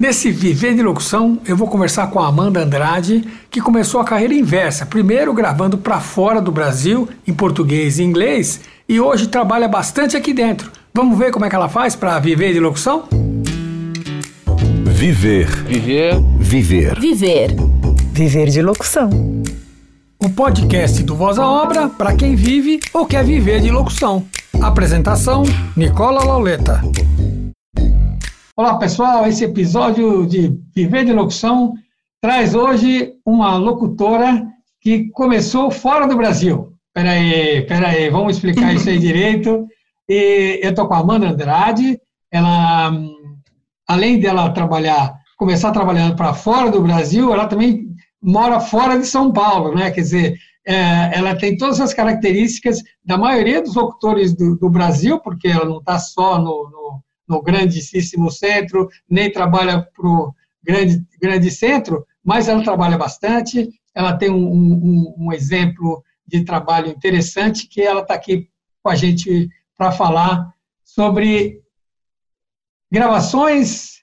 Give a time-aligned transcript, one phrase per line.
[0.00, 4.32] Nesse Viver de Locução, eu vou conversar com a Amanda Andrade, que começou a carreira
[4.32, 10.16] inversa, primeiro gravando para fora do Brasil, em português e inglês, e hoje trabalha bastante
[10.16, 10.72] aqui dentro.
[10.94, 13.04] Vamos ver como é que ela faz para viver de locução?
[14.86, 15.48] Viver.
[15.66, 16.18] Viver.
[16.38, 16.98] Viver.
[16.98, 17.56] Viver.
[18.10, 19.10] Viver de locução.
[20.18, 24.24] O podcast do Voz à Obra para quem vive ou quer viver de locução.
[24.62, 25.42] Apresentação:
[25.76, 26.80] Nicola Lauleta.
[28.60, 31.72] Olá pessoal, esse episódio de Viver de Locução
[32.20, 34.46] traz hoje uma locutora
[34.82, 36.74] que começou fora do Brasil.
[36.92, 39.66] Peraí, peraí, vamos explicar isso aí direito.
[40.06, 41.98] E eu estou com a Amanda Andrade,
[42.30, 42.92] ela,
[43.88, 47.86] além dela trabalhar, começar trabalhando para fora do Brasil, ela também
[48.22, 49.90] mora fora de São Paulo, né?
[49.90, 50.36] Quer dizer,
[50.66, 55.64] é, ela tem todas as características da maioria dos locutores do, do Brasil, porque ela
[55.64, 62.04] não está só no, no no grandíssimo centro, nem trabalha para o grande, grande centro,
[62.24, 68.00] mas ela trabalha bastante, ela tem um, um, um exemplo de trabalho interessante, que ela
[68.00, 68.48] está aqui
[68.82, 70.52] com a gente para falar
[70.84, 71.62] sobre
[72.90, 74.00] gravações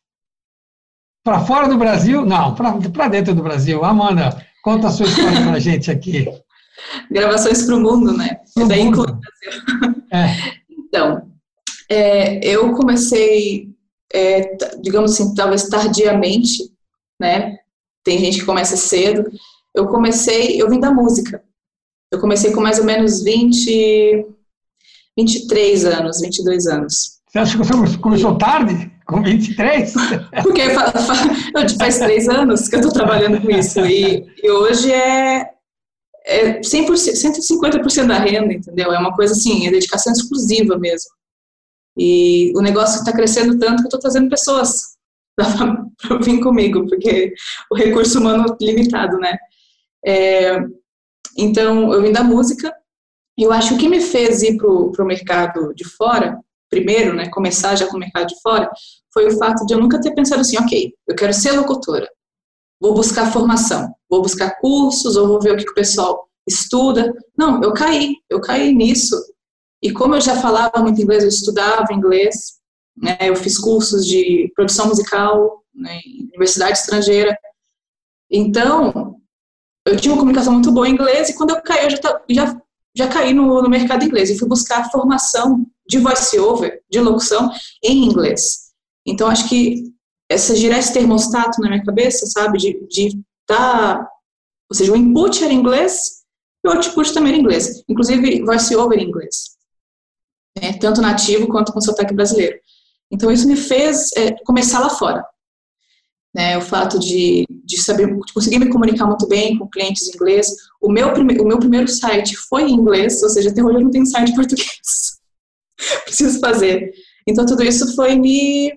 [1.21, 3.83] para fora do Brasil, não, para dentro do Brasil.
[3.83, 6.25] Amanda, conta a sua história para a gente aqui.
[7.11, 8.39] Gravações para o mundo, né?
[8.53, 9.19] Pro Daí mundo.
[10.13, 10.27] É.
[10.69, 11.26] Então,
[11.89, 13.69] é, eu comecei,
[14.13, 16.71] é, digamos assim, talvez tardiamente,
[17.19, 17.57] né?
[18.03, 19.29] Tem gente que começa cedo.
[19.73, 21.43] Eu comecei, eu vim da música.
[22.11, 24.25] Eu comecei com mais ou menos 20,
[25.17, 27.17] 23 anos, 22 anos.
[27.27, 28.91] Você acha que você começou tarde?
[29.05, 29.93] Com 23?
[30.43, 30.61] Porque
[31.77, 33.85] faz três anos que eu estou trabalhando com isso.
[33.85, 35.49] E, e hoje é,
[36.25, 38.91] é 100%, 150% da renda, entendeu?
[38.93, 41.09] É uma coisa assim, é dedicação exclusiva mesmo.
[41.97, 44.97] E o negócio está crescendo tanto que eu estou trazendo pessoas
[45.35, 47.33] para vir comigo, porque
[47.71, 49.37] o recurso humano é limitado, né?
[50.05, 50.59] É,
[51.37, 52.73] então, eu vim da música,
[53.37, 56.39] e eu acho que o que me fez ir para o mercado de fora,
[56.69, 58.69] primeiro, né, começar já com o mercado de fora,
[59.13, 62.09] foi o fato de eu nunca ter pensado assim, ok, eu quero ser locutora,
[62.79, 67.13] vou buscar formação, vou buscar cursos, ou vou ver o que o pessoal estuda.
[67.37, 69.15] Não, eu caí, eu caí nisso
[69.81, 72.57] e como eu já falava muito inglês, eu estudava inglês,
[72.95, 77.37] né, eu fiz cursos de produção musical né, em universidade estrangeira.
[78.29, 79.15] Então,
[79.85, 81.97] eu tinha uma comunicação muito boa em inglês e quando eu caí, eu já,
[82.29, 82.61] já,
[82.95, 87.51] já caí no, no mercado inglês e fui buscar formação de voice-over, de locução
[87.83, 88.71] em inglês.
[89.05, 89.93] Então, acho que
[90.29, 94.05] essa girar esse termostato na minha cabeça, sabe, de, de tá,
[94.69, 96.23] ou seja, o input era inglês
[96.65, 99.56] e o output também era inglês, inclusive voice-over em inglês
[100.61, 102.59] né, tanto nativo quanto com sotaque brasileiro.
[103.11, 105.25] Então, isso me fez é, começar lá fora.
[106.35, 110.15] Né, o fato de, de saber, de conseguir me comunicar muito bem com clientes em
[110.15, 110.47] inglês.
[110.81, 113.83] O meu, prime, o meu primeiro site foi em inglês, ou seja, até hoje eu
[113.83, 115.19] não tenho site em português.
[116.05, 116.93] Preciso fazer.
[117.27, 118.71] Então, tudo isso foi me,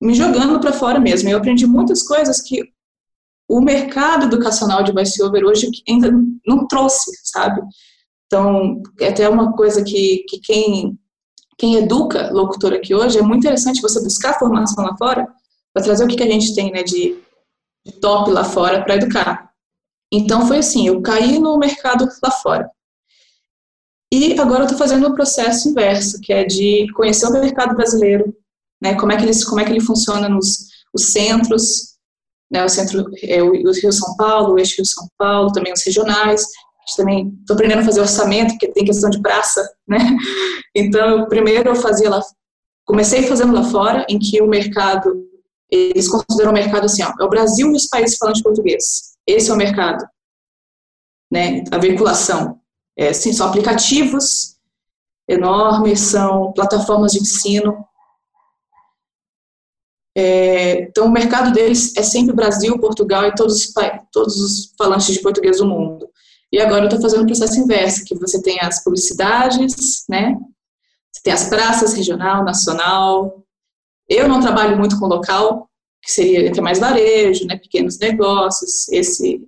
[0.00, 1.28] me jogando para fora mesmo.
[1.28, 2.62] Eu aprendi muitas coisas que
[3.48, 6.10] o mercado educacional de voiceover hoje ainda
[6.46, 7.60] não trouxe, sabe?
[8.26, 10.98] Então, é até uma coisa que, que quem,
[11.58, 15.28] quem educa locutor aqui hoje, é muito interessante você buscar formação lá fora
[15.72, 17.18] para trazer o que, que a gente tem né, de,
[17.84, 19.50] de top lá fora para educar.
[20.12, 22.70] Então, foi assim, eu caí no mercado lá fora.
[24.12, 28.32] E agora eu estou fazendo o processo inverso, que é de conhecer o mercado brasileiro,
[28.80, 31.96] né, como, é que ele, como é que ele funciona nos os centros,
[32.50, 35.82] né, o centro, é, o Rio São Paulo, o eixo Rio São Paulo, também os
[35.84, 36.46] regionais,
[36.96, 39.98] também estou aprendendo a fazer orçamento, porque tem questão de praça, né?
[40.74, 42.20] Então, primeiro eu fazia lá,
[42.84, 45.26] comecei fazendo lá fora, em que o mercado,
[45.70, 49.14] eles consideram o mercado assim, ó, é o Brasil e os países falantes português.
[49.26, 50.04] Esse é o mercado,
[51.32, 51.64] né?
[51.70, 52.60] A veiculação.
[52.96, 54.54] É, sim, são aplicativos
[55.28, 57.84] enormes, são plataformas de ensino.
[60.16, 63.72] É, então, o mercado deles é sempre Brasil, Portugal e todos os,
[64.12, 66.08] todos os falantes de português do mundo.
[66.54, 70.36] E agora eu estou fazendo o processo inverso, que você tem as publicidades, né?
[71.12, 73.44] Você tem as praças regional, nacional.
[74.08, 75.68] Eu não trabalho muito com local,
[76.00, 77.56] que seria entre mais varejo, né?
[77.56, 78.88] Pequenos negócios.
[78.90, 79.44] Esse,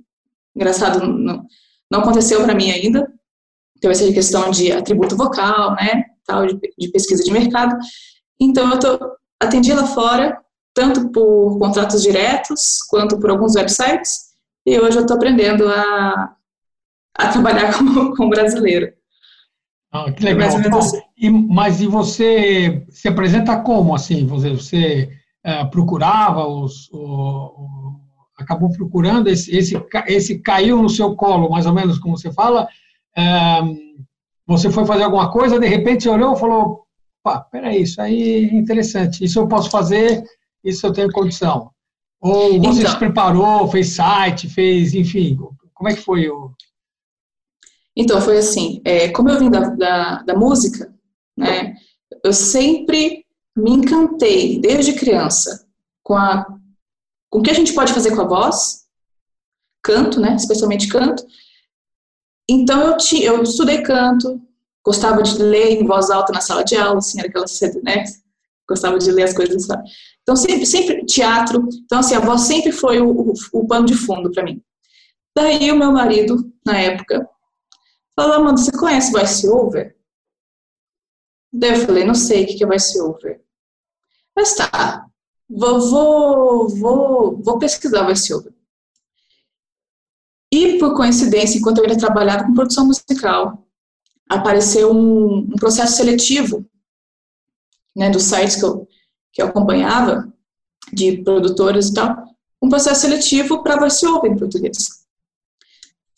[0.52, 1.46] engraçado, não,
[1.88, 3.08] não aconteceu para mim ainda.
[3.76, 6.06] Então, essa questão de atributo vocal, né?
[6.26, 7.78] Tal, de, de pesquisa de mercado.
[8.40, 8.98] Então, eu tô,
[9.38, 10.42] atendi lá fora,
[10.74, 14.34] tanto por contratos diretos, quanto por alguns websites.
[14.66, 16.36] E hoje eu estou aprendendo a
[17.18, 18.92] a trabalhar com, com brasileiro.
[19.92, 20.48] Ah, que legal.
[20.78, 21.00] Assim.
[21.16, 24.26] E, mas e você se apresenta como assim?
[24.26, 25.10] Você, você
[25.44, 27.96] é, procurava, os, o,
[28.36, 32.68] acabou procurando, esse, esse, esse caiu no seu colo, mais ou menos como você fala,
[33.16, 33.60] é,
[34.46, 36.86] você foi fazer alguma coisa, de repente você olhou e falou,
[37.22, 40.22] pá, peraí, isso aí é interessante, isso eu posso fazer,
[40.62, 41.70] isso eu tenho condição.
[42.20, 45.36] Ou você então, se preparou, fez site, fez, enfim,
[45.74, 46.52] como é que foi o...
[47.96, 50.94] Então, foi assim, é, como eu vim da, da, da música,
[51.36, 51.74] né,
[52.22, 53.24] eu sempre
[53.56, 55.66] me encantei, desde criança,
[56.02, 56.44] com, a,
[57.30, 58.84] com o que a gente pode fazer com a voz,
[59.82, 61.24] canto, né, especialmente canto.
[62.48, 64.42] Então, eu, ti, eu estudei canto,
[64.84, 67.46] gostava de ler em voz alta na sala de aula, assim, era aquela
[67.82, 68.04] né,
[68.68, 69.88] gostava de ler as coisas, sabe?
[70.22, 71.68] Então, sempre, sempre teatro.
[71.84, 74.60] Então, assim, a voz sempre foi o, o, o pano de fundo para mim.
[75.36, 77.28] Daí, o meu marido, na época,
[78.16, 79.96] falou, Amanda, você conhece voice over?
[81.52, 83.44] Daí eu falei, não sei o que é voice over.
[84.34, 85.06] Mas tá,
[85.48, 88.52] vou, vou, vou, vou pesquisar voice over.
[90.52, 93.66] E, por coincidência, enquanto eu ainda trabalhava com produção musical,
[94.28, 96.64] apareceu um, um processo seletivo
[97.94, 98.88] né, dos sites que eu,
[99.32, 100.32] que eu acompanhava,
[100.92, 102.24] de produtoras e tal,
[102.62, 105.04] um processo seletivo para voice over em português.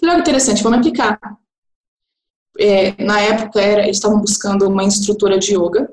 [0.00, 1.18] Falei, interessante, vamos aplicar
[2.58, 5.88] é, na época era, eles estavam buscando uma instrutora de yoga.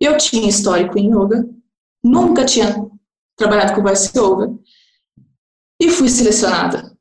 [0.00, 1.48] Eu tinha histórico em yoga,
[2.02, 2.74] nunca tinha
[3.36, 4.54] trabalhado com voice yoga
[5.80, 6.96] e fui selecionada.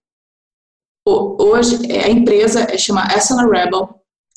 [1.08, 3.90] Hoje é, a empresa é chama Asana Rebel,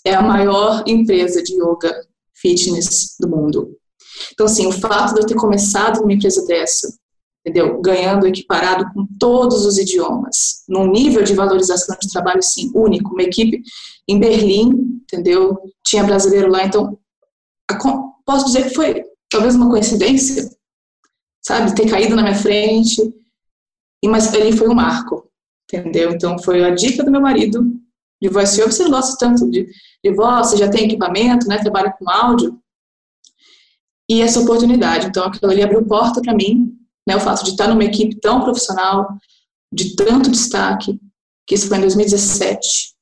[0.05, 1.93] é a maior empresa de yoga
[2.35, 3.77] fitness do mundo.
[4.33, 6.97] Então, assim, o fato de eu ter começado numa empresa dessa,
[7.45, 7.81] entendeu?
[7.81, 13.23] Ganhando equiparado com todos os idiomas, num nível de valorização de trabalho, sim, único, uma
[13.23, 13.63] equipe
[14.09, 15.59] em Berlim, entendeu?
[15.85, 16.99] Tinha brasileiro lá, então
[18.25, 20.49] posso dizer que foi talvez uma coincidência,
[21.45, 23.03] sabe, ter caído na minha frente,
[24.05, 25.29] mas ele foi um marco,
[25.73, 26.13] entendeu?
[26.13, 27.65] Então foi a dica do meu marido
[28.21, 29.67] de voice over, você gosta tanto de,
[30.05, 32.57] de voz, você já tem equipamento, né, trabalha com áudio,
[34.09, 36.72] e essa oportunidade, então aquilo ali abriu porta para mim,
[37.07, 39.09] né, o fato de estar numa equipe tão profissional,
[39.73, 40.99] de tanto destaque,
[41.47, 42.93] que isso foi em 2017,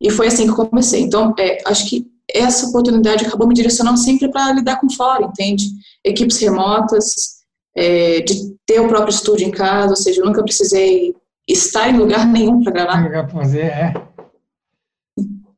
[0.00, 1.02] e foi assim que eu comecei.
[1.02, 5.66] Então, é, acho que essa oportunidade acabou me direcionando sempre para lidar com fora, entende?
[6.04, 7.40] Equipes remotas,
[7.76, 11.14] é, de ter o próprio estúdio em casa, ou seja, eu nunca precisei
[11.46, 13.28] estar em lugar nenhum para gravar.
[13.30, 13.94] Fazer, é.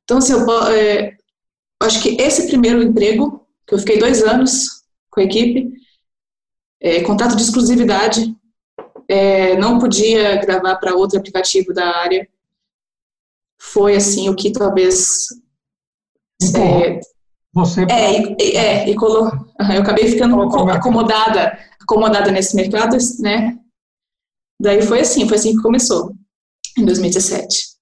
[0.04, 1.14] Então, assim, eu, é,
[1.82, 5.72] acho que esse primeiro emprego, que eu fiquei dois anos com a equipe,
[6.82, 8.34] é, contrato de exclusividade,
[9.08, 12.28] é, não podia gravar para outro aplicativo da área,
[13.60, 15.28] foi assim o que talvez
[16.56, 16.98] é,
[17.54, 19.30] você é, e, é, e colo,
[19.72, 20.40] eu acabei ficando
[20.70, 23.56] acomodada acomodada nesse mercado né?
[24.60, 26.12] Daí foi assim foi assim que começou
[26.76, 27.72] em 2017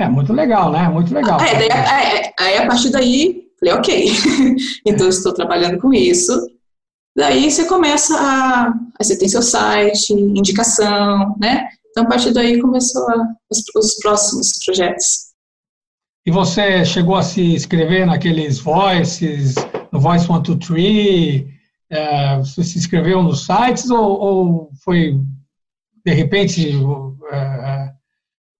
[0.00, 0.88] é muito legal né?
[0.88, 1.38] Muito legal.
[1.40, 4.06] É, daí, é, aí a partir daí falei ok.
[4.86, 6.32] Então estou trabalhando com isso
[7.18, 11.68] daí você começa a você tem seu site indicação né
[11.98, 15.28] então, a partir daí começou a, os, os, próximos projetos.
[16.24, 19.56] E você chegou a se inscrever naqueles Voices,
[19.90, 21.46] no Voice 123?
[21.90, 25.18] É, você se inscreveu nos sites ou, ou foi,
[26.06, 26.70] de repente,
[27.32, 27.92] é,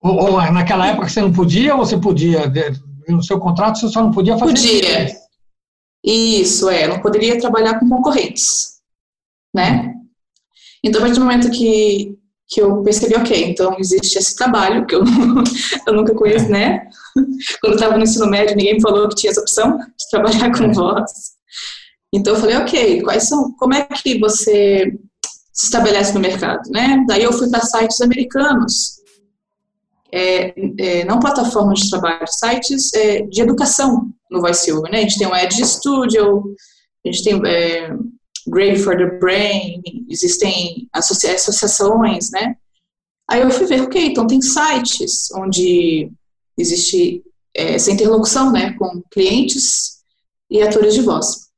[0.03, 2.53] ou, ou, naquela época você não podia ou você podia?
[3.07, 5.28] No seu contrato você só não podia fazer Podia.
[6.05, 6.87] Isso, é.
[6.87, 8.81] Não poderia trabalhar com concorrentes,
[9.55, 9.95] né?
[10.83, 14.95] Então, a partir do momento que que eu percebi, ok, então existe esse trabalho que
[14.95, 15.05] eu,
[15.87, 16.89] eu nunca conheço, né?
[17.61, 20.51] Quando eu estava no ensino médio, ninguém me falou que tinha essa opção de trabalhar
[20.57, 21.13] com voz.
[22.13, 24.99] Então eu falei, ok, quais são, como é que você
[25.53, 27.05] se estabelece no mercado, né?
[27.07, 28.98] Daí eu fui para sites americanos,
[30.13, 34.99] é, é, não plataformas de trabalho, sites é, de educação no VoiceOver, né?
[34.99, 36.55] A gente tem o Edge Studio,
[37.07, 37.91] a gente tem é,
[38.47, 42.57] Grave for the Brain, existem associa associações, né?
[43.31, 46.11] Aí eu fui ver, ok, então tem sites onde
[46.57, 47.23] existe
[47.55, 49.99] é, essa interlocução, né, com clientes
[50.51, 51.49] e atores de voz.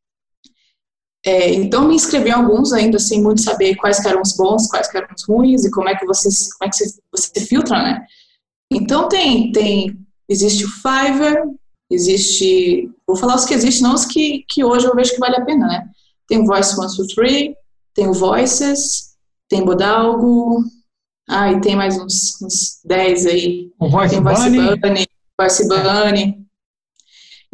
[1.24, 4.92] É, então me inscrevi em alguns ainda sem muito saber quais eram os bons, quais
[4.94, 6.28] eram os ruins e como é que você,
[6.58, 8.06] como é que você, você filtra, né?
[8.70, 9.98] Então tem, tem,
[10.28, 11.44] existe o Fiverr,
[11.90, 15.36] existe, vou falar os que existem, não os que, que hoje eu vejo que vale
[15.36, 15.90] a pena, né?
[16.28, 17.54] Tem o Voice 123,
[17.94, 19.16] tem o Voices,
[19.48, 20.64] tem Bodalgo,
[21.28, 23.72] ah, e tem mais uns, uns 10 aí.
[23.80, 24.80] O Voice tem o Voice Bunny.
[24.80, 25.06] Bunny,
[25.40, 26.46] Voice Bunny.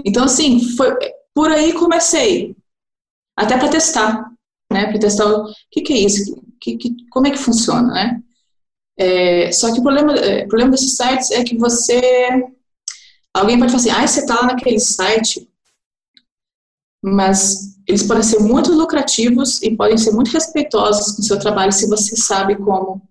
[0.04, 0.94] Então, assim, foi,
[1.35, 2.54] por aí comecei,
[3.37, 4.30] até para testar,
[4.70, 8.23] né, para testar o que, que é isso, que, que, como é que funciona, né?
[8.99, 12.00] É, só que o problema, é, o problema desses sites é que você,
[13.35, 15.49] alguém pode falar assim, ah, você está lá naquele site,
[17.03, 21.73] mas eles podem ser muito lucrativos e podem ser muito respeitosos com o seu trabalho
[21.73, 23.03] se você sabe como,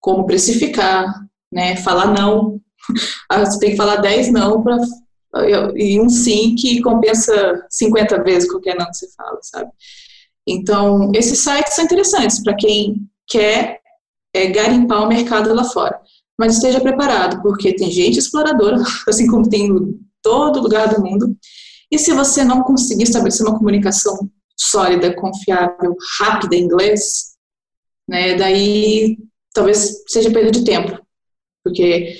[0.00, 2.60] como precificar, né, falar não.
[3.28, 4.76] Ah, você tem que falar 10 não para
[5.76, 9.70] e um sim que compensa 50 vezes qualquer não que você fala, sabe?
[10.46, 13.79] Então, esses sites são interessantes para quem quer
[14.34, 16.00] é, garimpar o mercado lá fora.
[16.38, 18.76] Mas esteja preparado, porque tem gente exploradora,
[19.08, 21.36] assim como tem em todo lugar do mundo.
[21.90, 27.30] E se você não conseguir estabelecer uma comunicação sólida, confiável, rápida em inglês,
[28.08, 29.18] né, daí
[29.52, 30.98] talvez seja perda de tempo.
[31.64, 32.16] Porque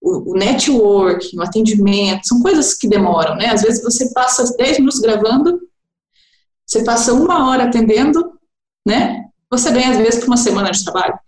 [0.00, 3.46] o, network, o atendimento, são coisas que demoram, né?
[3.46, 5.60] Às vezes você passa 10 minutos gravando,
[6.66, 8.38] você passa uma hora atendendo,
[8.86, 9.24] né?
[9.50, 11.18] Você ganha, às vezes, por uma semana de trabalho.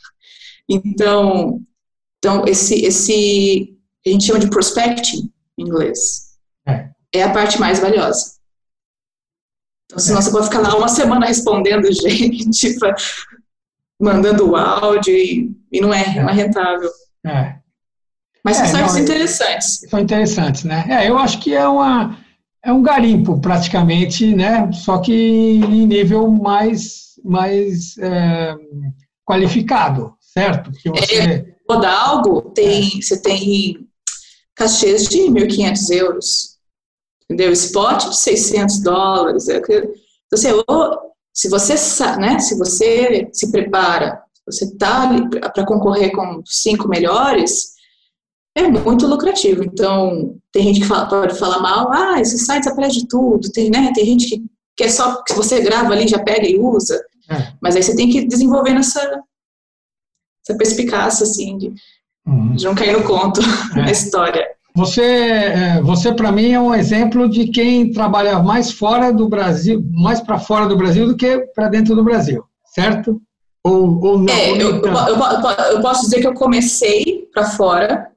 [0.71, 1.61] Então,
[2.19, 6.31] então esse, esse a gente chama de prospecting em inglês.
[6.67, 8.39] É, é a parte mais valiosa.
[9.87, 10.23] Então, senão é.
[10.23, 12.79] você pode ficar lá uma semana respondendo gente,
[14.01, 16.89] mandando áudio e, e não, é, não é rentável.
[17.27, 17.57] É.
[18.45, 19.81] Mas são é, sites não, interessantes.
[19.89, 20.87] São interessantes, né?
[20.89, 22.17] É, eu acho que é, uma,
[22.65, 24.71] é um garimpo, praticamente, né?
[24.73, 28.55] Só que em nível mais, mais é,
[29.27, 30.71] qualificado, certo?
[30.71, 31.15] Porque você...
[31.17, 33.03] É, Rodalgo tem, é.
[33.03, 33.89] você tem
[34.55, 36.59] cachês de 1.500 euros,
[37.25, 37.53] entendeu?
[37.53, 39.49] Spot de 600 dólares.
[39.49, 39.93] É então,
[40.33, 40.49] assim,
[41.33, 41.75] se você,
[42.19, 45.09] né, se você se prepara, você está
[45.55, 47.75] para concorrer com cinco melhores,
[48.57, 49.65] é muito lucrativo.
[49.65, 53.51] Então, tem gente que fala, pode falar mal, ah, esses sites aparecem de tudo.
[53.53, 54.45] Tem, né, tem gente que
[54.77, 57.01] quer só que você grava ali, já pega e usa.
[57.31, 57.53] É.
[57.63, 59.23] Mas aí você tem que desenvolver essa,
[60.47, 61.75] essa perspicácia, assim, de,
[62.27, 62.55] uhum.
[62.55, 63.41] de não cair no conto
[63.77, 63.85] é.
[63.85, 64.47] da história.
[64.75, 69.83] Você, é, você para mim, é um exemplo de quem trabalha mais fora do Brasil,
[69.93, 73.21] mais para fora do Brasil do que para dentro do Brasil, certo?
[73.65, 74.33] Ou, ou não?
[74.33, 78.11] É, eu, eu, eu, eu posso dizer que eu comecei para fora,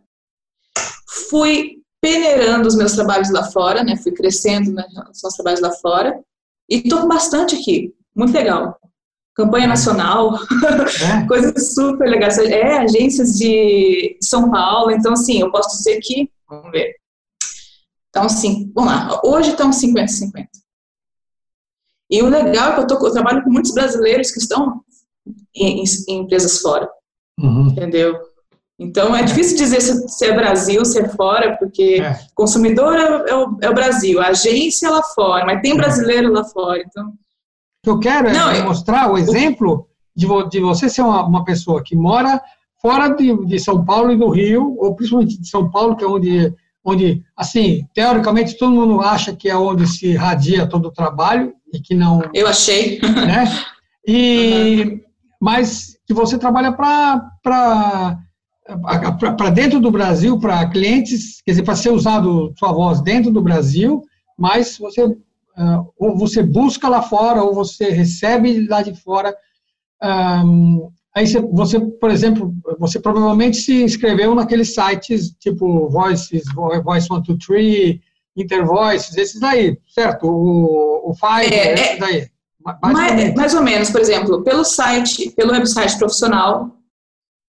[1.30, 3.96] fui peneirando os meus trabalhos lá fora, né?
[3.96, 6.20] Fui crescendo nos meus trabalhos lá fora
[6.70, 8.78] e estou bastante aqui, muito legal.
[9.36, 11.26] Campanha nacional, é.
[11.28, 12.38] coisas super legais.
[12.38, 16.96] É, agências de São Paulo, então assim, eu posso dizer que, vamos ver.
[18.10, 20.48] Então, assim, vamos lá, hoje estão 50-50.
[22.12, 24.84] E o legal é que eu, tô, eu trabalho com muitos brasileiros que estão
[25.56, 26.88] em, em, em empresas fora,
[27.40, 27.70] uhum.
[27.70, 28.16] entendeu?
[28.78, 32.20] Então, é difícil dizer se é Brasil, se é fora, porque é.
[32.36, 35.76] consumidor é, é, o, é, o, Brasil, a agência é lá fora, mas tem é.
[35.76, 36.84] brasileiro lá fora.
[36.86, 37.14] Então...
[37.84, 41.44] O que eu quero é Não, mostrar o exemplo de, de você ser uma, uma
[41.44, 42.42] pessoa que mora
[42.82, 46.08] fora de, de, São Paulo e do Rio, ou principalmente de São Paulo, que é
[46.08, 51.54] onde, onde, assim, teoricamente todo mundo acha que é onde se radia todo o trabalho
[51.74, 52.22] e que não.
[52.34, 53.00] Eu achei.
[53.02, 53.46] Né?
[54.06, 55.00] E, uhum.
[55.40, 57.22] Mas que você trabalha para
[59.38, 63.42] para dentro do Brasil, para clientes, quer dizer, para ser usado sua voz dentro do
[63.42, 64.02] Brasil,
[64.38, 65.16] mas você
[65.98, 69.36] ou você busca lá fora ou você recebe lá de fora.
[71.16, 76.44] Aí você, por exemplo, você provavelmente se inscreveu naqueles sites tipo Voices,
[76.84, 78.00] Voice 123,
[78.36, 80.26] Intervoices, esses daí, certo?
[80.28, 82.28] O, o Fiverr, é, esses daí.
[82.82, 86.72] Mais, mais ou menos, por exemplo, pelo site, pelo website profissional,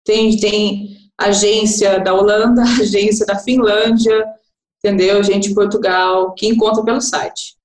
[0.05, 4.25] tem, tem agência da Holanda, agência da Finlândia,
[4.79, 5.23] entendeu?
[5.23, 7.56] Gente de Portugal, que encontra pelo site.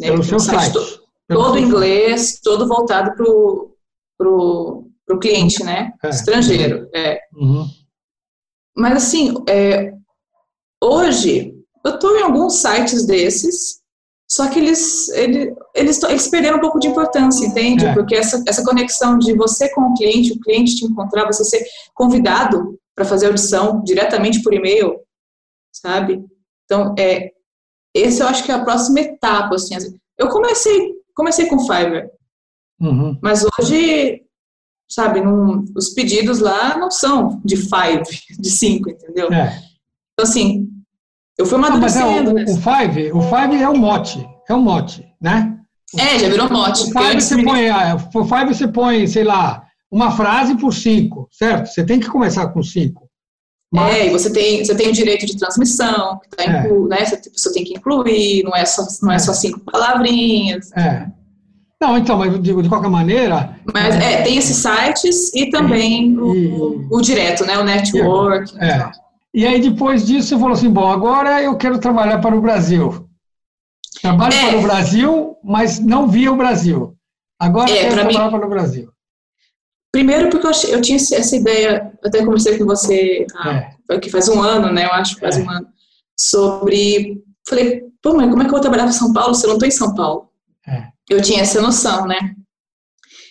[0.00, 0.08] Né?
[0.08, 0.72] Pelo seu site.
[0.72, 3.74] Todo, todo inglês, todo voltado para o
[4.18, 5.92] pro, pro cliente, né?
[6.02, 6.08] É.
[6.08, 6.88] Estrangeiro.
[6.94, 7.20] É.
[7.34, 7.66] Uhum.
[8.76, 9.92] Mas assim, é,
[10.82, 13.80] hoje eu estou em alguns sites desses
[14.28, 17.86] só que eles, eles, eles, eles perderam um pouco de importância, entende?
[17.86, 17.94] É.
[17.94, 21.64] Porque essa, essa conexão de você com o cliente, o cliente te encontrar, você ser
[21.94, 24.98] convidado para fazer audição diretamente por e-mail,
[25.72, 26.24] sabe?
[26.64, 27.30] Então, é,
[27.96, 29.74] esse eu acho que é a próxima etapa, assim.
[30.18, 32.08] Eu comecei, comecei com Fiverr,
[32.80, 33.18] uhum.
[33.22, 34.22] mas hoje,
[34.88, 38.04] sabe, não, os pedidos lá não são de five,
[38.38, 39.32] de cinco, entendeu?
[39.32, 39.58] É.
[40.12, 40.68] Então, assim,
[41.38, 42.34] eu fui amadurecendo.
[42.34, 45.58] Mas é, o, o, Five, o Five é o mote, é o mote, né?
[45.96, 46.84] É, já virou mote.
[46.84, 47.70] O Five, você põe,
[48.14, 51.66] o Five você põe, sei lá, uma frase por cinco, certo?
[51.68, 53.05] Você tem que começar com cinco.
[53.72, 53.96] Mas...
[53.96, 56.60] É, e você tem, você tem o direito de transmissão, que tá é.
[56.60, 57.04] inclu, né?
[57.04, 60.70] Você, você, tem que incluir, não é só, não é, é só cinco palavrinhas.
[60.72, 61.06] É.
[61.80, 63.58] Não, então, mas digo, de qualquer maneira.
[63.72, 67.58] Mas é, tem esses sites e também e, o, o, direto, né?
[67.58, 68.54] O network.
[68.54, 68.90] E, é.
[69.34, 73.06] e aí depois disso você falou assim: bom, agora eu quero trabalhar para o Brasil.
[74.00, 74.48] Trabalho é.
[74.48, 76.94] para o Brasil, mas não via o Brasil.
[77.38, 78.90] Agora é, eu quero trabalhar mim, para o Brasil.
[79.92, 83.98] Primeiro porque eu, eu, tinha essa ideia, até conversei com você ah, é.
[83.98, 84.84] que faz um ano, né?
[84.84, 85.42] Eu acho que faz é.
[85.42, 85.66] um ano,
[86.18, 87.22] sobre.
[87.48, 89.56] Falei, pô, mas como é que eu vou trabalhar para São Paulo se eu não
[89.56, 90.28] estou em São Paulo?
[90.66, 90.88] É.
[91.08, 92.34] Eu tinha essa noção, né?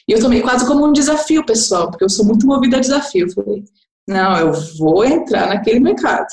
[0.07, 3.31] E eu tomei quase como um desafio, pessoal, porque eu sou muito movida a desafio.
[3.33, 3.63] Falei,
[4.07, 6.27] não, eu vou entrar naquele mercado.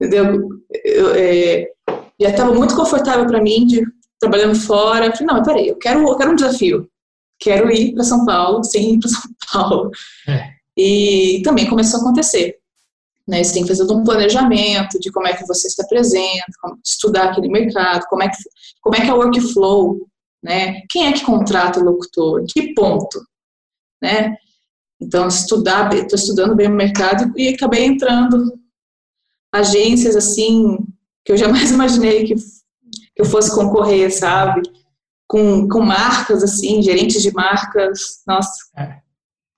[0.00, 0.48] Entendeu?
[0.84, 1.68] Eu, é,
[2.20, 3.82] já estava muito confortável para mim de
[4.18, 5.06] trabalhando fora.
[5.06, 6.88] Eu falei, não, peraí, eu quero, eu quero um desafio.
[7.38, 9.22] Quero ir para São Paulo sem ir para São
[9.52, 9.90] Paulo.
[10.28, 10.50] É.
[10.76, 12.56] E também começou a acontecer.
[13.26, 16.44] Né, você tem que fazer um planejamento de como é que você se apresenta,
[16.84, 18.36] estudar aquele mercado, como é que,
[18.80, 20.08] como é, que é o workflow,
[20.42, 20.80] né?
[20.90, 22.40] Quem é que contrata o locutor?
[22.42, 23.24] Em que ponto?
[24.02, 24.36] Né?
[25.00, 28.58] Então, estudar, estou estudando bem o mercado e acabei entrando
[29.52, 30.78] agências assim
[31.24, 34.62] que eu jamais imaginei que, que eu fosse concorrer, sabe?
[35.32, 38.96] Com, com marcas assim, gerentes de marcas, nossa, é.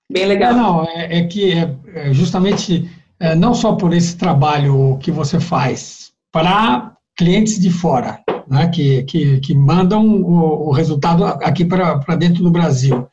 [0.09, 0.51] bem legal.
[0.51, 2.89] É, não, é, é que é, é justamente
[3.19, 9.03] é, não só por esse trabalho que você faz para clientes de fora, né, que,
[9.03, 13.05] que, que mandam o, o resultado aqui para dentro do Brasil.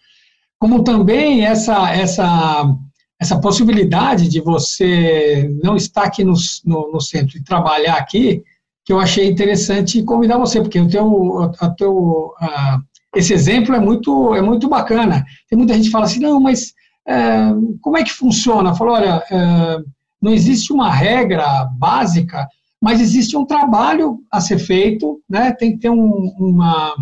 [0.56, 2.76] Como também essa, essa,
[3.20, 8.44] essa possibilidade de você não estar aqui no, no, no centro e trabalhar aqui,
[8.84, 12.80] que eu achei interessante convidar você, porque o teu, a teu, a,
[13.14, 15.24] esse exemplo é muito, é muito bacana.
[15.48, 16.72] Tem muita gente que fala assim, não, mas
[17.06, 18.74] é, como é que funciona?
[18.74, 19.78] Falou, olha, é,
[20.20, 22.48] não existe uma regra básica
[22.82, 25.52] mas existe um trabalho a ser feito, né?
[25.52, 26.92] tem que ter um, uma,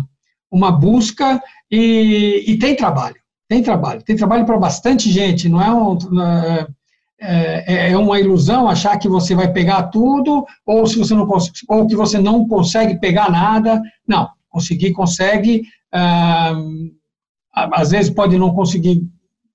[0.51, 3.15] uma busca e, e, tem trabalho,
[3.49, 6.67] tem trabalho, tem trabalho para bastante gente, não é, um, é,
[7.21, 11.27] é, é, uma ilusão achar que você vai pegar tudo ou se você não
[11.69, 16.55] ou que você não consegue pegar nada, não, conseguir consegue, ah,
[17.53, 19.03] às vezes pode não conseguir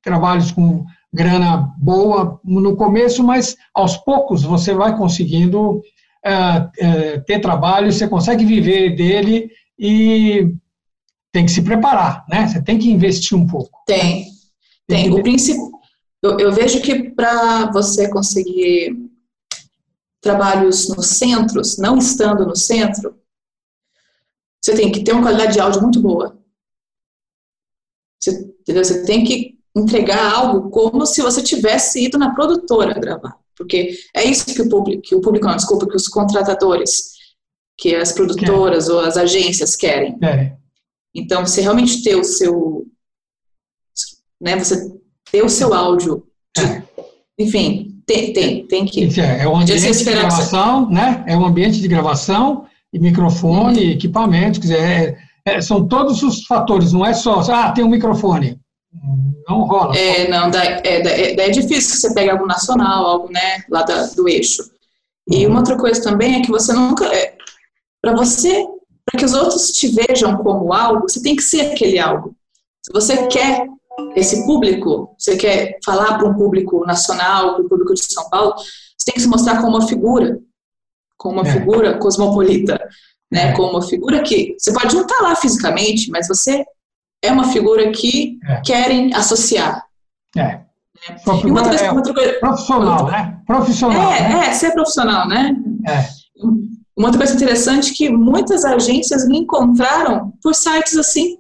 [0.03, 5.83] trabalhos com grana boa no começo, mas aos poucos você vai conseguindo
[6.25, 10.53] é, é, ter trabalho, você consegue viver dele e
[11.33, 12.47] tem que se preparar, né?
[12.47, 13.79] Você tem que investir um pouco.
[13.87, 14.27] Tem,
[14.87, 15.13] tem.
[15.13, 15.71] O princípio,
[16.23, 18.97] eu, eu vejo que para você conseguir
[20.21, 23.19] trabalhos nos centros, não estando no centro,
[24.61, 26.37] você tem que ter uma qualidade de áudio muito boa.
[28.21, 28.85] Você, entendeu?
[28.85, 33.39] você tem que entregar algo como se você tivesse ido na produtora gravar.
[33.55, 37.13] Porque é isso que o público, que o público não, desculpa, que os contratadores,
[37.79, 40.19] que as produtoras ou as agências querem.
[40.23, 40.57] É.
[41.15, 42.87] Então, você realmente ter o seu,
[44.41, 44.93] né, você
[45.31, 46.25] ter o seu áudio,
[46.59, 46.83] é.
[47.39, 49.21] enfim, tem, tem, tem que.
[49.21, 51.25] É, é um ambiente de gravação, né?
[51.27, 53.91] É um ambiente de gravação e microfone, uhum.
[53.91, 57.91] equipamento, quer dizer, é, é, são todos os fatores, não é só, ah, tem um
[57.91, 58.59] microfone
[59.49, 59.97] não rola.
[59.97, 64.07] É, não, daí é, é, é difícil você pegar algo nacional, algo, né, lá da,
[64.07, 64.71] do eixo.
[65.29, 65.53] E uhum.
[65.53, 67.37] uma outra coisa também é que você nunca, é,
[68.03, 68.67] para você,
[69.05, 72.35] para que os outros te vejam como algo, você tem que ser aquele algo.
[72.83, 73.67] Se você quer
[74.15, 78.55] esse público, você quer falar para um público nacional, para o público de São Paulo,
[78.57, 80.39] você tem que se mostrar como uma figura,
[81.17, 81.53] como uma é.
[81.53, 82.79] figura cosmopolita,
[83.31, 83.51] né?
[83.51, 83.53] É.
[83.53, 86.65] Como uma figura que você pode não estar lá fisicamente, mas você
[87.23, 88.61] é uma figura que é.
[88.63, 89.85] querem associar.
[90.37, 90.43] É.
[90.43, 90.67] Né?
[91.45, 93.41] Uma outra, é outra coisa, profissional, outra, né?
[93.47, 94.13] Profissional.
[94.13, 94.47] É, né?
[94.47, 95.55] é, ser profissional, né?
[95.87, 96.07] É.
[96.97, 101.37] Uma outra coisa interessante é que muitas agências me encontraram por sites assim.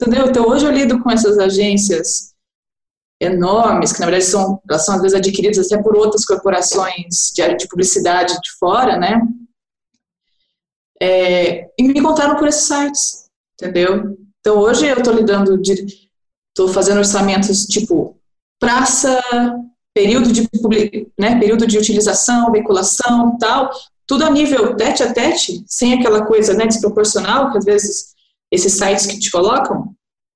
[0.00, 0.26] Entendeu?
[0.26, 2.34] Então hoje eu lido com essas agências
[3.20, 7.42] enormes, que na verdade são, elas são às vezes adquiridas até por outras corporações de
[7.42, 9.20] área de publicidade de fora, né?
[11.02, 13.26] É, e me encontraram por esses sites,
[13.60, 14.16] entendeu?
[14.40, 18.18] Então, hoje eu estou lidando, estou fazendo orçamentos tipo
[18.58, 19.20] praça,
[19.94, 20.48] período de,
[21.18, 23.70] né, período de utilização, veiculação, tal,
[24.06, 28.14] tudo a nível tete a tete, sem aquela coisa né, desproporcional que às vezes
[28.50, 29.94] esses sites que te colocam,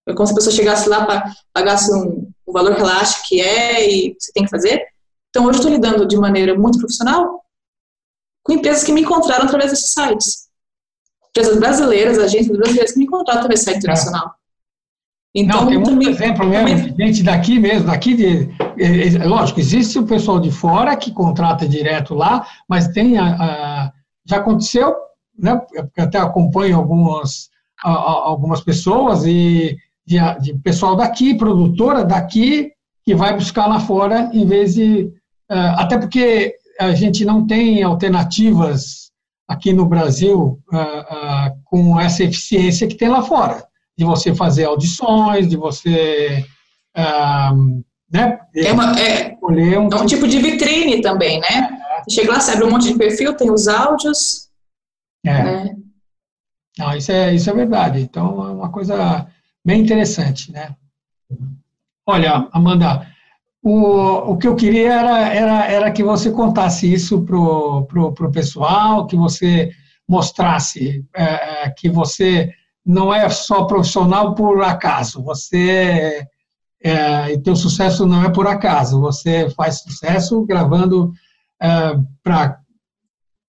[0.09, 3.40] é como se a pessoa chegasse lá pagasse um, um valor que ela acha que
[3.40, 4.83] é e você tem que fazer.
[5.31, 7.42] Então, hoje eu estou lidando de maneira muito profissional
[8.42, 10.44] com empresas que me encontraram através desses sites
[11.35, 14.35] empresas brasileiras, agências brasileiras que me contratam também site internacional.
[15.35, 17.07] Então, Não, tem muito também, exemplo mesmo, também...
[17.07, 18.48] gente daqui mesmo, daqui de,
[18.79, 23.35] é, é, lógico, existe o pessoal de fora que contrata direto lá, mas tem a,
[23.35, 23.92] a
[24.24, 24.94] já aconteceu,
[25.37, 25.61] né,
[25.98, 27.50] até acompanho algumas,
[27.90, 32.73] algumas pessoas e de, de, pessoal daqui, produtora daqui,
[33.05, 35.12] que vai buscar lá fora, em vez de.
[35.51, 39.11] Uh, até porque a gente não tem alternativas
[39.47, 43.64] aqui no Brasil uh, uh, com essa eficiência que tem lá fora,
[43.97, 46.44] de você fazer audições, de você.
[48.11, 51.79] né, é, uma, é, um, é um tipo, tipo de vitrine também, né?
[52.09, 54.49] Você chega lá, você abre um monte de perfil, tem os áudios.
[55.25, 55.42] É.
[55.42, 55.77] Né?
[56.78, 58.00] Não, isso é, isso é verdade.
[58.00, 59.26] Então, é uma coisa
[59.64, 60.74] bem interessante, né?
[62.06, 63.06] Olha, Amanda,
[63.62, 68.12] o, o que eu queria era, era, era que você contasse isso para o pro,
[68.12, 69.70] pro pessoal, que você
[70.06, 72.52] mostrasse é, é, que você
[72.84, 76.26] não é só profissional por acaso, você
[76.82, 81.10] é, e teu sucesso não é por acaso, você faz sucesso gravando
[81.62, 82.58] é, para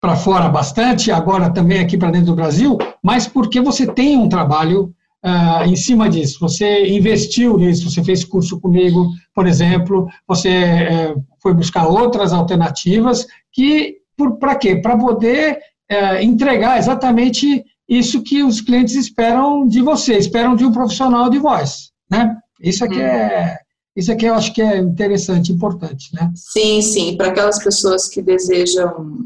[0.05, 4.29] para fora bastante, agora também aqui para dentro do Brasil, mas porque você tem um
[4.29, 4.93] trabalho
[5.25, 6.37] uh, em cima disso.
[6.41, 13.25] Você investiu nisso, você fez curso comigo, por exemplo, você uh, foi buscar outras alternativas
[13.51, 13.95] que,
[14.39, 14.75] para quê?
[14.75, 15.57] Para poder
[15.91, 21.39] uh, entregar exatamente isso que os clientes esperam de você, esperam de um profissional de
[21.39, 22.37] voz, né?
[22.61, 23.01] Isso aqui hum.
[23.01, 23.57] é
[23.95, 26.29] isso aqui eu acho que é interessante, importante, né?
[26.35, 27.15] Sim, sim.
[27.15, 29.25] Para aquelas pessoas que desejam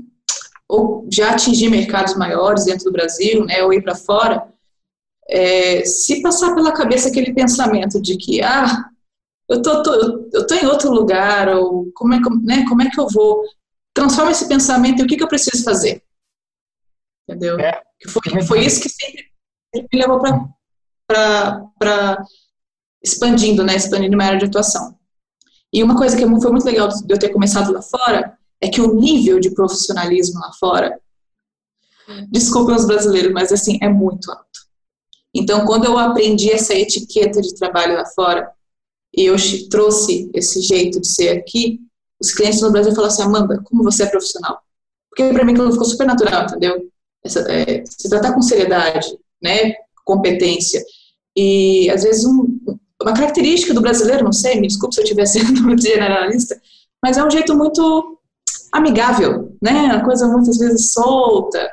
[0.70, 4.48] ou já atingir mercados maiores dentro do Brasil, né, ou ir para fora,
[5.28, 8.86] é, se passar pela cabeça aquele pensamento de que, ah,
[9.50, 9.94] eu tô, tô,
[10.32, 13.44] eu tô em outro lugar, ou como é, né, como é que eu vou?
[13.96, 16.04] Transforma esse pensamento em o que, que eu preciso fazer.
[17.28, 17.60] Entendeu?
[17.60, 19.28] É, foi, é foi isso que sempre
[19.74, 20.22] me levou
[21.08, 22.24] para
[23.04, 24.98] expandindo, né, expandindo minha área de atuação.
[25.74, 28.82] E uma coisa que foi muito legal de eu ter começado lá fora é que
[28.82, 31.00] o nível de profissionalismo lá fora,
[32.30, 34.60] desculpem os brasileiros, mas assim, é muito alto.
[35.34, 38.52] Então, quando eu aprendi essa etiqueta de trabalho lá fora,
[39.16, 39.36] e eu
[39.70, 41.80] trouxe esse jeito de ser aqui,
[42.20, 44.60] os clientes no Brasil falam assim, Amanda, como você é profissional?
[45.10, 46.90] Porque para mim aquilo ficou super natural, entendeu?
[47.24, 49.08] Essa, é, se tratar com seriedade,
[49.42, 50.84] né, competência,
[51.36, 52.60] e às vezes um,
[53.02, 56.60] uma característica do brasileiro, não sei, me desculpe se eu estiver sendo generalista,
[57.02, 58.19] mas é um jeito muito
[58.72, 59.84] amigável, né?
[59.84, 61.72] Uma coisa muitas vezes solta,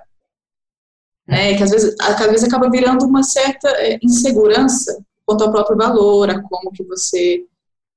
[1.27, 1.57] né?
[1.57, 6.31] Que às vezes, às vezes acaba virando uma certa é, insegurança quanto ao próprio valor,
[6.31, 7.45] a como que você,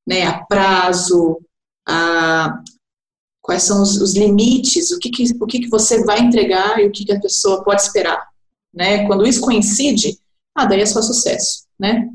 [0.08, 0.26] né?
[0.28, 1.40] A prazo,
[1.88, 2.62] a
[3.42, 6.88] quais são os, os limites, o que que, o que que você vai entregar e
[6.88, 8.28] o que que a pessoa pode esperar,
[8.74, 9.06] né?
[9.08, 10.20] Quando isso coincide,
[10.56, 12.10] ah, daí é só sucesso, né?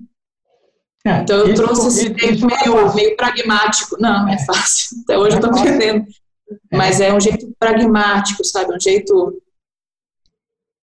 [1.07, 3.97] É, então eu trouxe esse meio, é meio pragmático.
[4.01, 5.01] Não, não é, é fácil.
[5.03, 6.07] Até hoje eu estou aprendendo.
[6.71, 6.77] É.
[6.77, 8.75] Mas é um jeito pragmático, sabe?
[8.75, 9.43] Um jeito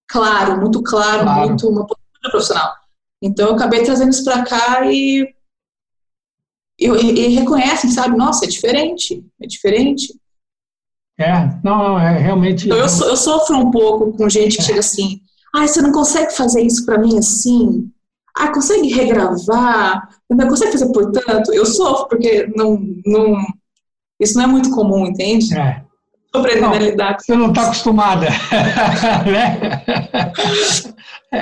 [0.08, 1.48] claro, muito claro, claro.
[1.48, 2.74] muito uma postura profissional.
[3.22, 5.34] Então eu acabei trazendo isso para cá e,
[6.80, 8.18] e, e, reconhecem, sabe?
[8.18, 10.20] Nossa, é diferente, é diferente.
[11.20, 12.66] É, não, é realmente.
[12.66, 14.66] Então, eu, eu sofro um pouco com gente que é.
[14.66, 15.22] chega assim,
[15.54, 17.92] ah, você não consegue fazer isso para mim assim?
[18.36, 20.10] Ah, consegue regravar?
[20.30, 21.54] Não consegue fazer por tanto?
[21.54, 23.36] Eu sofro porque não, não
[24.22, 25.58] isso não é muito comum, entende?
[25.58, 25.82] É.
[26.26, 28.28] Estou aprendendo não, a lidar com Você não está acostumada.
[29.30, 29.82] né?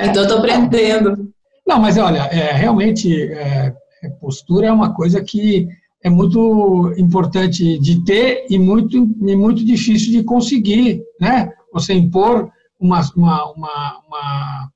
[0.08, 1.32] Então, estou aprendendo.
[1.66, 5.68] Não, mas olha, é, realmente, é, é, postura é uma coisa que
[6.02, 11.52] é muito importante de ter e muito, e muito difícil de conseguir, né?
[11.72, 14.70] Você impor uma, uma, uma, uma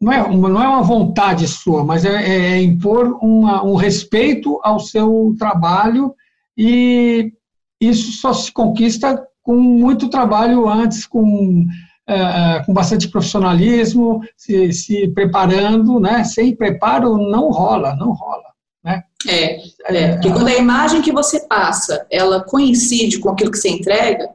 [0.00, 4.60] não é, uma, não é uma vontade sua, mas é, é impor uma, um respeito
[4.62, 6.14] ao seu trabalho
[6.56, 7.32] e
[7.80, 11.66] isso só se conquista com muito trabalho antes, com,
[12.06, 16.24] é, com bastante profissionalismo, se, se preparando, né?
[16.24, 18.54] Sem preparo não rola, não rola.
[18.82, 19.02] Né?
[19.28, 23.68] É, é, porque quando a imagem que você passa, ela coincide com aquilo que você
[23.68, 24.30] entrega,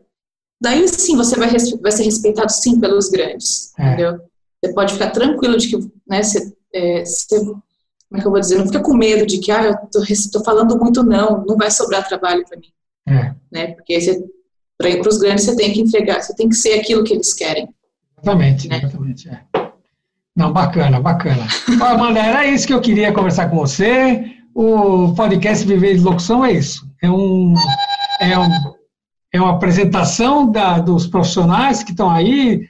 [0.61, 3.87] daí sim você vai, vai ser respeitado sim pelos grandes, é.
[3.87, 4.19] entendeu?
[4.63, 5.77] Você pode ficar tranquilo de que
[6.07, 7.39] né, você, é, você
[8.09, 10.01] como é que eu vou dizer, não fica com medo de que, ah, eu tô,
[10.31, 12.67] tô falando muito não, não vai sobrar trabalho para mim.
[13.07, 13.33] É.
[13.51, 13.67] Né?
[13.73, 13.99] Porque
[14.77, 17.13] para ir para os grandes você tem que entregar, você tem que ser aquilo que
[17.13, 17.69] eles querem.
[18.17, 18.77] Exatamente, né?
[18.77, 19.29] exatamente.
[19.29, 19.41] É.
[20.35, 21.47] Não, bacana, bacana.
[21.81, 24.25] Amanda, era isso que eu queria conversar com você.
[24.55, 26.89] O podcast Viver de Locução é isso.
[27.01, 27.53] É, um,
[28.21, 28.49] é, um,
[29.33, 32.67] é uma apresentação da, dos profissionais que estão aí,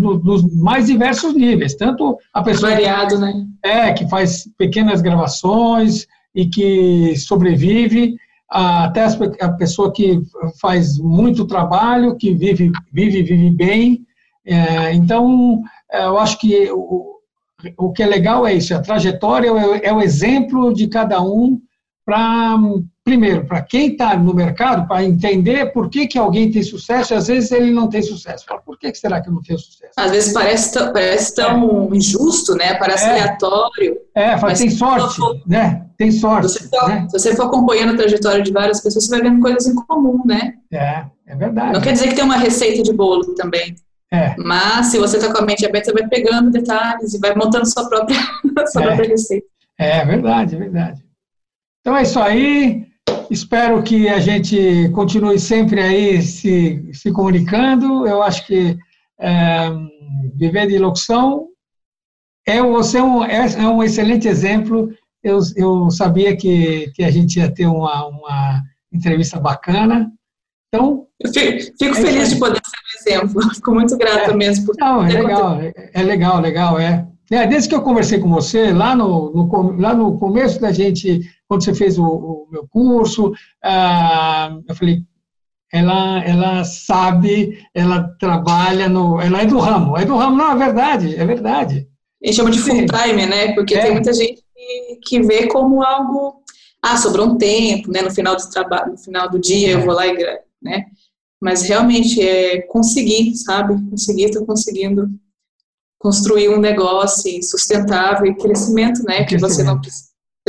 [0.00, 3.46] nos mais diversos níveis, tanto a pessoa variado, que, né?
[3.62, 8.16] É que faz pequenas gravações e que sobrevive,
[8.48, 9.04] até
[9.40, 10.20] a pessoa que
[10.60, 14.06] faz muito trabalho, que vive vive vive bem.
[14.44, 17.18] É, então, é, eu acho que o,
[17.76, 21.60] o que é legal é isso, a trajetória é, é o exemplo de cada um
[22.04, 22.56] para,
[23.08, 27.16] primeiro, para quem está no mercado, para entender por que, que alguém tem sucesso e
[27.16, 28.44] às vezes ele não tem sucesso.
[28.44, 29.94] Fala, por que, que será que eu não tenho sucesso?
[29.96, 31.96] Às vezes parece, tão, parece tão é.
[31.96, 32.74] injusto, né?
[32.74, 33.10] Parece é.
[33.12, 33.96] aleatório.
[34.14, 35.86] É, fala, tem sorte, for, né?
[35.96, 36.50] Tem sorte.
[36.50, 37.06] Se você, for, né?
[37.08, 40.20] se você for acompanhando a trajetória de várias pessoas, você vai vendo coisas em comum,
[40.26, 40.52] né?
[40.70, 41.72] É, é verdade.
[41.72, 43.74] Não quer dizer que tem uma receita de bolo também.
[44.12, 44.34] É.
[44.36, 47.64] Mas se você está com a mente aberta, você vai pegando detalhes e vai montando
[47.64, 48.18] sua própria,
[48.70, 48.86] sua é.
[48.86, 49.46] própria receita.
[49.78, 51.02] É verdade, é verdade.
[51.80, 52.87] Então é isso aí.
[53.30, 58.06] Espero que a gente continue sempre aí se, se comunicando.
[58.06, 58.76] Eu acho que
[59.18, 59.70] é,
[60.34, 61.48] viver de locução
[62.48, 64.90] é, você é um, é, é um excelente exemplo.
[65.22, 70.10] Eu, eu sabia que, que a gente ia ter uma, uma entrevista bacana.
[70.68, 73.42] Então, eu fico, é feliz de poder ser um exemplo.
[73.54, 74.64] Fico muito grata é, mesmo.
[74.64, 77.06] Por não, é legal, é, é, legal, legal, é.
[77.28, 81.64] Desde que eu conversei com você, lá no, no lá no começo da gente, quando
[81.64, 83.32] você fez o, o meu curso,
[83.64, 85.02] ah, eu falei,
[85.72, 90.56] ela, ela sabe, ela trabalha no, ela é do ramo, é do ramo, não, é
[90.56, 91.88] verdade, é verdade.
[92.22, 93.52] A gente chama de full time, né?
[93.54, 93.82] Porque é.
[93.82, 96.42] tem muita gente que, que vê como algo,
[96.82, 98.02] ah, sobrou um tempo, né?
[98.02, 99.84] No final do trabalho, no final do dia, eu é.
[99.84, 100.16] vou lá e
[100.60, 100.86] né?
[101.40, 103.74] Mas realmente é conseguir, sabe?
[103.88, 105.08] Conseguir, estou conseguindo
[105.98, 109.24] construir um negócio sustentável e crescimento, né?
[109.24, 109.80] Que você não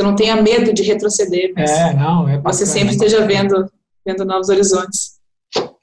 [0.00, 3.70] você não tenha medo de retroceder, mas é, não, é você sempre esteja vendo
[4.06, 5.20] vendo novos horizontes.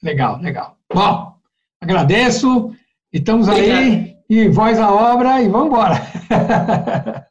[0.02, 0.76] Legal, legal.
[0.92, 1.34] Bom,
[1.80, 2.72] agradeço.
[3.12, 6.02] Estamos aí e voz à obra e vamos embora.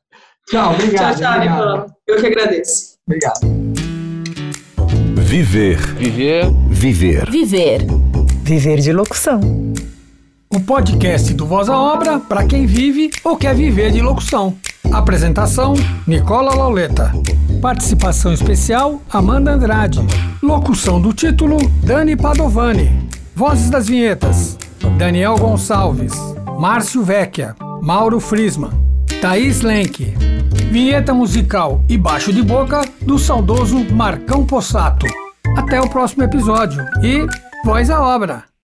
[0.50, 1.17] tchau, obrigado.
[1.17, 1.86] Tchau, tchau, Nicolau.
[2.08, 2.97] Eu que agradeço.
[3.06, 3.39] Obrigado.
[5.17, 5.78] Viver.
[5.95, 6.45] Viver.
[6.69, 7.30] Viver.
[7.30, 7.82] Viver.
[8.43, 9.41] Viver de locução.
[10.50, 14.58] O podcast do Voz à Obra para quem vive ou quer viver de locução.
[14.91, 15.73] Apresentação:
[16.06, 17.12] Nicola Lauleta.
[17.62, 20.00] Participação especial: Amanda Andrade.
[20.41, 23.10] Locução do título: Dani Padovani.
[23.36, 24.58] Vozes das vinhetas:
[24.97, 26.13] Daniel Gonçalves,
[26.60, 28.71] Márcio Vecchia, Mauro Frisman,
[29.21, 30.15] Thaís Lenk.
[30.71, 35.06] Vinheta musical e baixo de boca do saudoso Marcão Possato.
[35.56, 37.26] Até o próximo episódio e
[37.63, 38.56] voz à obra!